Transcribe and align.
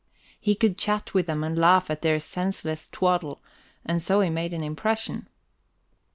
He 0.39 0.55
could 0.55 0.79
chat 0.79 1.13
with 1.13 1.27
them 1.27 1.43
and 1.43 1.55
laugh 1.55 1.91
at 1.91 2.01
their 2.01 2.19
senseless 2.19 2.87
twaddle; 2.87 3.39
and 3.85 4.01
so 4.01 4.21
he 4.21 4.31
made 4.31 4.51
an 4.51 4.63
impression. 4.63 5.27